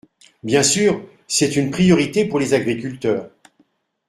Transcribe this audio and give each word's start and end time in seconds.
Bien 0.41 0.63
sûr! 0.63 1.07
C’est 1.27 1.55
une 1.57 1.69
priorité 1.69 2.25
pour 2.25 2.39
les 2.39 2.55
agriculteurs. 2.55 3.29